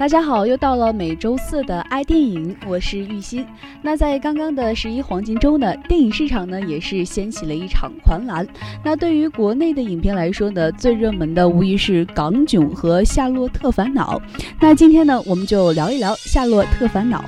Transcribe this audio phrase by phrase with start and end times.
[0.00, 3.44] 大家好，又到了每周四的爱电影，我是玉鑫。
[3.82, 8.46] 那在刚刚的十一黄金周呢，电影市场呢也是掀起了一场狂澜。
[8.82, 14.18] 那对于国内的影片来说呢，最热门的无疑是《港囧》和《夏洛特烦恼》。
[14.58, 17.18] 那今天呢，我们就聊一聊《夏洛特烦恼》。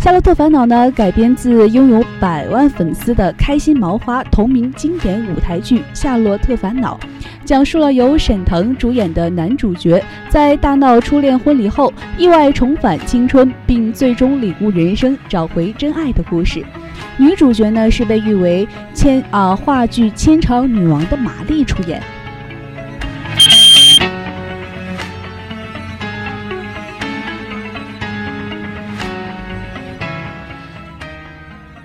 [0.04, 7.00] 《夏洛特烦恼》呢，改编自拥有百万粉丝的开心毛花同名经典舞台剧《夏洛特烦恼》。
[7.50, 16.64] 讲述了由沈腾主演的男主角在大闹初恋婚礼后，意外重返青春，并最终领悟人生，找回真爱的故事。
[17.16, 22.00] 女主角呢是被誉为千啊话剧千场女王的马丽出演。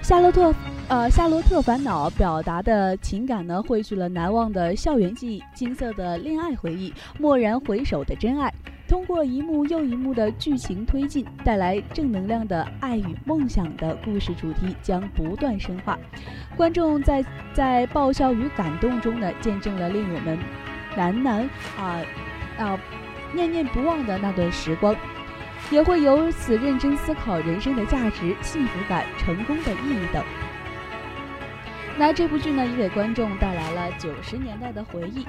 [0.04, 0.54] 夏洛特。
[0.88, 8.54] 呃，《夏洛特烦恼》表达的情感呢，汇聚了难忘的校园记忆、金色的恋爱回忆、蓦然回首的真爱。
[8.88, 15.98] 通过一幕又一幕的剧情推进，带来正能量的爱与梦想的故事主题将不断深化。
[16.56, 20.38] 观众在在爆笑与感动中呢，见证了令我们
[20.96, 22.00] 喃喃啊
[22.60, 22.80] 啊
[23.34, 24.96] 念念不忘的那段时光，
[25.72, 30.24] 也会由此认真思考人生的价值、幸福感、成功的意义等。
[31.98, 35.24] 那这部剧呢，也给观众带来了九十年代的回忆，《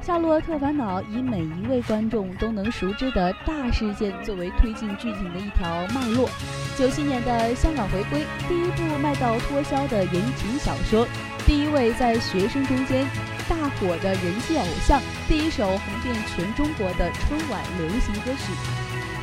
[0.00, 6.28] 夏洛特烦恼》以每一位观众都能熟知的大事件作为推进剧情的一条脉络。
[6.76, 11.06] 九七年的香港回归，第一部卖到脱销的言情小说，
[11.46, 13.06] 第一位在学生中间
[13.48, 18.52] 大火的人气偶像，第一首红遍全中国的春晚流行歌曲。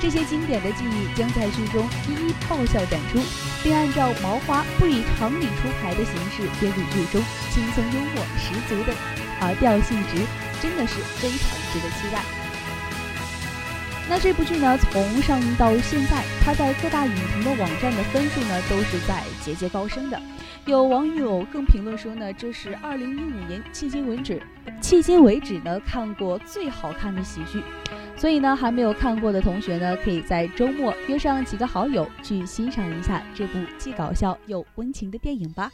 [0.01, 3.19] 这些经典的记忆将在剧中一一爆笑展出，
[3.63, 8.93] 并按照毛花不以常理出牌的形式编入剧中，轻松幽默十足的
[9.39, 10.25] 啊调性值，
[10.61, 11.39] 真的是非常
[11.71, 12.44] 值得期待。
[14.07, 20.21] 那这部剧呢，从上映到现在，它在各大影评的网站的分数呢，都是在节节高升的。
[20.67, 24.39] 有网友更评论说呢，这是二零一五年迄今为止，
[24.79, 27.63] 迄今为止呢看过最好看的喜剧。
[28.15, 35.71] 所以呢，还没有看过的同学呢，可以在周末约上几个好友去欣赏一下这部既搞笑又温情的电影吧。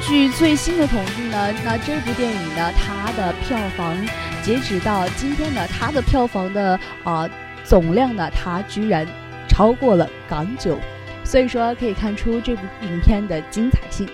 [0.00, 3.96] 据最新的统计呢，那这部电影呢，它的票房
[4.42, 7.28] 截止到今天呢，它的票房的啊
[7.64, 9.06] 总量呢，它居然
[9.48, 10.76] 超过了《港九》，
[11.24, 14.08] 所以说可以看出这部影片的精彩性。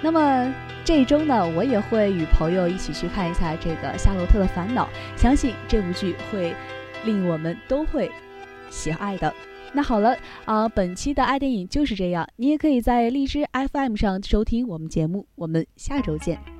[0.00, 0.54] 那么
[0.84, 4.88] 这一周呢，我也会与朋友一起去看一下这个《夏洛特的烦恼》，
[5.20, 6.54] 相信这部剧会
[7.04, 8.10] 令我们都会
[8.70, 9.32] 喜爱的。
[9.74, 12.26] 那好了啊，本期的爱电影就是这样。
[12.36, 16.53] 你也可以在荔枝 FM 上收听我们节目，我们下周见。